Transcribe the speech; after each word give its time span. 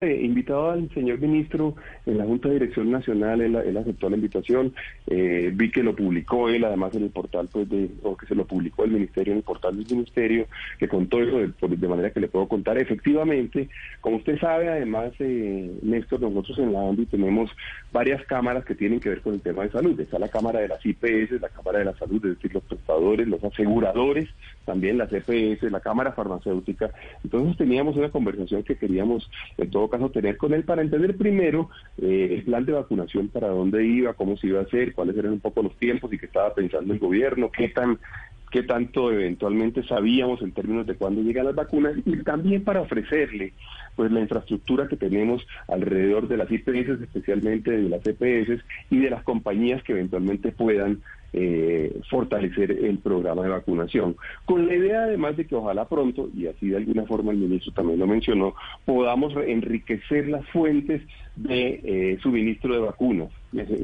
Eh, 0.00 0.20
invitado 0.22 0.70
al 0.70 0.88
señor 0.94 1.18
ministro 1.18 1.74
en 2.06 2.18
la 2.18 2.24
Junta 2.24 2.46
de 2.46 2.54
Dirección 2.54 2.88
Nacional, 2.88 3.40
él, 3.40 3.76
aceptó 3.76 4.08
la 4.08 4.14
invitación, 4.14 4.72
eh, 5.08 5.50
vi 5.52 5.72
que 5.72 5.82
lo 5.82 5.96
publicó 5.96 6.48
él 6.48 6.62
además 6.62 6.94
en 6.94 7.02
el 7.02 7.10
portal, 7.10 7.48
pues 7.50 7.68
de, 7.68 7.90
o 8.04 8.16
que 8.16 8.26
se 8.26 8.36
lo 8.36 8.46
publicó 8.46 8.84
el 8.84 8.92
ministerio 8.92 9.32
en 9.32 9.38
el 9.38 9.42
portal 9.42 9.76
del 9.76 9.96
ministerio, 9.96 10.46
que 10.78 10.86
contó 10.86 11.20
eso 11.20 11.38
de, 11.66 11.88
manera 11.88 12.12
que 12.12 12.20
le 12.20 12.28
puedo 12.28 12.46
contar. 12.46 12.78
Efectivamente, 12.78 13.68
como 14.00 14.18
usted 14.18 14.38
sabe, 14.38 14.68
además, 14.68 15.14
eh, 15.18 15.68
Néstor, 15.82 16.20
nosotros 16.20 16.60
en 16.60 16.74
la 16.74 16.88
ANDI 16.88 17.06
tenemos 17.06 17.50
varias 17.90 18.24
cámaras 18.26 18.64
que 18.64 18.76
tienen 18.76 19.00
que 19.00 19.08
ver 19.08 19.20
con 19.20 19.34
el 19.34 19.40
tema 19.40 19.64
de 19.64 19.72
salud. 19.72 19.98
Está 19.98 20.20
la 20.20 20.28
Cámara 20.28 20.60
de 20.60 20.68
las 20.68 20.86
IPS, 20.86 21.40
la 21.40 21.48
Cámara 21.48 21.80
de 21.80 21.86
la 21.86 21.98
Salud, 21.98 22.24
es 22.24 22.36
decir, 22.36 22.54
los 22.54 22.62
prestadores, 22.62 23.26
los 23.26 23.42
aseguradores, 23.42 24.28
también 24.68 24.98
las 24.98 25.10
EPS, 25.10 25.62
la 25.72 25.80
Cámara 25.80 26.12
Farmacéutica. 26.12 26.90
Entonces 27.24 27.56
teníamos 27.56 27.96
una 27.96 28.10
conversación 28.10 28.62
que 28.64 28.76
queríamos 28.76 29.30
en 29.56 29.70
todo 29.70 29.88
caso 29.88 30.10
tener 30.10 30.36
con 30.36 30.52
él 30.52 30.64
para 30.64 30.82
entender 30.82 31.16
primero 31.16 31.70
eh, 32.02 32.34
el 32.36 32.42
plan 32.44 32.66
de 32.66 32.72
vacunación, 32.72 33.28
para 33.28 33.48
dónde 33.48 33.86
iba, 33.86 34.12
cómo 34.12 34.36
se 34.36 34.48
iba 34.48 34.60
a 34.60 34.64
hacer, 34.64 34.92
cuáles 34.92 35.16
eran 35.16 35.32
un 35.32 35.40
poco 35.40 35.62
los 35.62 35.74
tiempos 35.76 36.12
y 36.12 36.18
qué 36.18 36.26
estaba 36.26 36.52
pensando 36.52 36.92
el 36.92 36.98
gobierno, 36.98 37.50
qué 37.50 37.70
tan 37.70 37.98
qué 38.50 38.62
tanto 38.62 39.12
eventualmente 39.12 39.82
sabíamos 39.82 40.40
en 40.40 40.52
términos 40.52 40.86
de 40.86 40.96
cuándo 40.96 41.20
llegan 41.20 41.44
las 41.46 41.54
vacunas 41.54 41.94
y 42.06 42.16
también 42.22 42.64
para 42.64 42.80
ofrecerle 42.80 43.52
pues 43.94 44.10
la 44.10 44.20
infraestructura 44.20 44.88
que 44.88 44.96
tenemos 44.96 45.46
alrededor 45.66 46.28
de 46.28 46.36
las 46.36 46.50
IPS, 46.50 47.02
especialmente 47.02 47.70
de 47.70 47.88
las 47.88 48.00
EPS 48.06 48.62
y 48.90 48.98
de 48.98 49.10
las 49.10 49.22
compañías 49.22 49.82
que 49.82 49.92
eventualmente 49.92 50.52
puedan 50.52 51.02
eh, 51.32 52.00
fortalecer 52.08 52.70
el 52.70 52.98
programa 52.98 53.42
de 53.42 53.50
vacunación. 53.50 54.16
Con 54.44 54.66
la 54.66 54.74
idea 54.74 55.04
además 55.04 55.36
de 55.36 55.46
que 55.46 55.54
ojalá 55.54 55.86
pronto, 55.86 56.28
y 56.34 56.46
así 56.46 56.68
de 56.68 56.78
alguna 56.78 57.04
forma 57.04 57.32
el 57.32 57.38
ministro 57.38 57.72
también 57.72 57.98
lo 57.98 58.06
mencionó, 58.06 58.54
podamos 58.84 59.34
enriquecer 59.36 60.28
las 60.28 60.46
fuentes 60.48 61.02
de 61.36 61.80
eh, 61.84 62.18
suministro 62.20 62.74
de 62.74 62.80
vacunas, 62.80 63.30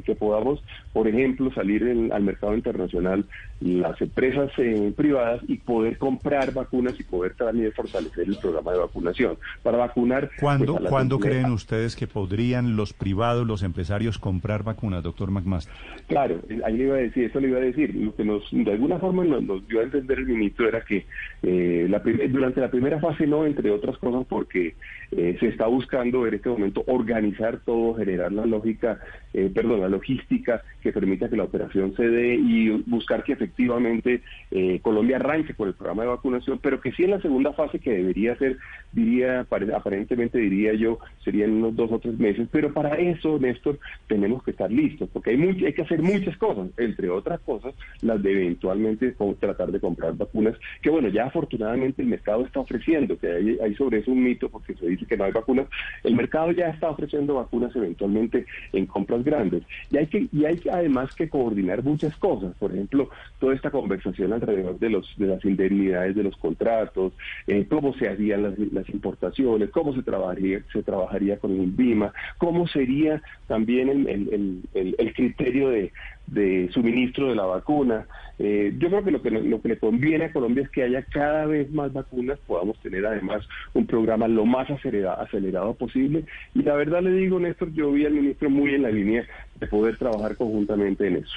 que 0.04 0.14
podamos, 0.16 0.62
por 0.92 1.06
ejemplo, 1.06 1.52
salir 1.54 1.84
al 2.12 2.22
mercado 2.22 2.54
internacional 2.54 3.24
las 3.60 3.98
empresas 4.00 4.50
eh, 4.58 4.92
privadas 4.94 5.40
y 5.48 5.56
poder 5.58 5.96
comprar 5.96 6.52
vacunas 6.52 6.98
y 6.98 7.04
poder 7.04 7.34
también 7.34 7.72
fortalecer 7.72 8.28
el 8.28 8.36
programa 8.36 8.72
de 8.72 8.78
vacunación. 8.78 9.38
Para 9.62 9.78
vacunar... 9.78 10.30
¿Cuándo, 10.40 10.76
pues, 10.76 10.90
¿cuándo 10.90 11.18
creen 11.18 11.52
ustedes 11.52 11.96
que 11.96 12.06
podrían 12.06 12.76
los 12.76 12.92
privados, 12.92 13.46
los 13.46 13.62
empresarios 13.62 14.18
comprar 14.18 14.64
vacunas, 14.64 15.02
doctor 15.02 15.30
McMaster? 15.30 15.72
Claro, 16.08 16.40
ahí 16.64 16.76
le 16.76 16.84
iba 16.84 16.96
a 16.96 16.98
decir, 16.98 17.30
eso 17.34 17.40
le 17.40 17.48
iba 17.48 17.58
a 17.58 17.62
decir. 17.62 17.94
Lo 17.94 18.14
que 18.14 18.24
nos, 18.24 18.44
de 18.52 18.70
alguna 18.70 18.98
forma 18.98 19.24
nos, 19.24 19.66
dio 19.66 19.80
a 19.80 19.82
entender 19.82 20.18
el 20.18 20.26
ministro 20.26 20.68
era 20.68 20.84
que 20.84 21.04
eh, 21.42 21.86
la 21.90 21.98
durante 22.28 22.60
la 22.60 22.70
primera 22.70 23.00
fase 23.00 23.26
no, 23.26 23.44
entre 23.44 23.70
otras 23.70 23.98
cosas, 23.98 24.24
porque 24.28 24.74
se 25.10 25.46
está 25.46 25.66
buscando 25.66 26.26
en 26.26 26.34
este 26.34 26.48
momento 26.48 26.82
organizar 26.88 27.60
todo, 27.64 27.94
generar 27.94 28.32
la 28.32 28.46
lógica, 28.46 28.98
eh, 29.32 29.50
perdón, 29.52 29.80
la 29.80 29.88
logística 29.88 30.62
que 30.82 30.92
permita 30.92 31.28
que 31.28 31.36
la 31.36 31.44
operación 31.44 31.94
se 31.96 32.08
dé 32.08 32.34
y 32.34 32.70
buscar 32.86 33.24
que 33.24 33.32
efectivamente 33.32 34.22
eh, 34.50 34.80
Colombia 34.82 35.16
arranque 35.16 35.54
con 35.54 35.68
el 35.68 35.74
programa 35.74 36.02
de 36.02 36.08
vacunación, 36.10 36.58
pero 36.62 36.80
que 36.80 36.92
sí 36.92 37.04
en 37.04 37.12
la 37.12 37.20
segunda 37.20 37.52
fase 37.52 37.78
que 37.78 37.92
debería 37.92 38.36
ser, 38.36 38.58
diría, 38.92 39.40
aparentemente 39.40 40.38
diría 40.38 40.74
yo, 40.74 40.98
serían 41.24 41.52
unos 41.52 41.74
dos 41.74 41.90
o 41.90 41.98
tres 41.98 42.18
meses, 42.18 42.48
pero 42.50 42.72
para 42.72 42.96
eso, 42.96 43.38
Néstor, 43.38 43.78
tenemos 44.06 44.42
que 44.42 44.50
estar 44.50 44.70
listos, 44.70 45.08
porque 45.12 45.30
hay, 45.30 45.64
hay 45.64 45.72
que 45.72 45.82
hacer 45.82 46.02
muchas 46.02 46.36
cosas, 46.36 46.68
entre 46.76 47.08
otras 47.08 47.23
cosas, 47.44 47.74
las 48.02 48.22
de 48.22 48.32
eventualmente 48.32 49.14
tratar 49.40 49.72
de 49.72 49.80
comprar 49.80 50.14
vacunas, 50.14 50.54
que 50.82 50.90
bueno, 50.90 51.08
ya 51.08 51.26
afortunadamente 51.26 52.02
el 52.02 52.08
mercado 52.08 52.44
está 52.44 52.60
ofreciendo, 52.60 53.18
que 53.18 53.30
hay, 53.30 53.58
hay 53.62 53.74
sobre 53.74 53.98
eso 53.98 54.12
un 54.12 54.22
mito, 54.22 54.48
porque 54.48 54.74
se 54.74 54.86
dice 54.86 55.06
que 55.06 55.16
no 55.16 55.24
hay 55.24 55.32
vacunas, 55.32 55.66
el 56.02 56.14
mercado 56.14 56.52
ya 56.52 56.68
está 56.68 56.90
ofreciendo 56.90 57.34
vacunas 57.34 57.74
eventualmente 57.74 58.46
en 58.72 58.86
compras 58.86 59.24
grandes. 59.24 59.62
Y 59.90 59.96
hay 59.96 60.06
que 60.06 60.28
y 60.32 60.44
hay 60.44 60.60
además 60.70 61.14
que 61.14 61.28
coordinar 61.28 61.82
muchas 61.82 62.16
cosas, 62.16 62.54
por 62.58 62.72
ejemplo, 62.72 63.08
toda 63.38 63.54
esta 63.54 63.70
conversación 63.70 64.32
alrededor 64.32 64.78
de 64.78 64.90
los 64.90 65.12
de 65.16 65.26
las 65.26 65.44
indemnidades 65.44 66.14
de 66.14 66.22
los 66.22 66.36
contratos, 66.36 67.12
eh, 67.46 67.66
cómo 67.68 67.94
se 67.94 68.08
harían 68.08 68.42
las, 68.72 68.88
importaciones, 68.88 69.70
cómo 69.70 69.94
se 69.94 70.02
trabajaría 70.02 70.60
se 70.72 70.82
trabajaría 70.82 71.38
con 71.38 71.52
el 71.52 71.62
INVIMA, 71.62 72.12
cómo 72.38 72.66
sería 72.68 73.22
también 73.46 73.88
el, 73.88 74.62
el 74.74 75.14
criterio 75.14 75.68
de 75.70 75.92
de 76.26 76.70
suministro 76.72 77.28
de 77.28 77.34
la 77.34 77.44
vacuna. 77.44 78.06
Eh, 78.38 78.74
yo 78.78 78.88
creo 78.88 79.04
que 79.04 79.10
lo, 79.10 79.22
que 79.22 79.30
lo 79.30 79.60
que 79.62 79.68
le 79.68 79.78
conviene 79.78 80.26
a 80.26 80.32
Colombia 80.32 80.64
es 80.64 80.70
que 80.70 80.82
haya 80.82 81.02
cada 81.02 81.46
vez 81.46 81.70
más 81.72 81.92
vacunas, 81.92 82.38
podamos 82.46 82.78
tener 82.80 83.06
además 83.06 83.46
un 83.74 83.86
programa 83.86 84.26
lo 84.26 84.44
más 84.44 84.70
acelerado, 84.70 85.20
acelerado 85.20 85.74
posible. 85.74 86.24
Y 86.54 86.62
la 86.62 86.74
verdad 86.74 87.02
le 87.02 87.12
digo, 87.12 87.38
Néstor, 87.38 87.72
yo 87.72 87.92
vi 87.92 88.06
al 88.06 88.14
ministro 88.14 88.50
muy 88.50 88.74
en 88.74 88.82
la 88.82 88.90
línea 88.90 89.24
de 89.60 89.66
poder 89.66 89.96
trabajar 89.96 90.36
conjuntamente 90.36 91.06
en 91.06 91.16
eso. 91.16 91.36